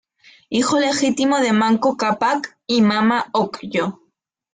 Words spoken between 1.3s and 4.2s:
de Manco Cápac y Mama Ocllo.